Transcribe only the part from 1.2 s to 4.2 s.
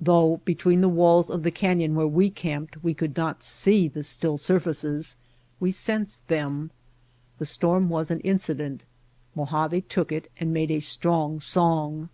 of the canyon where we camped we could not see the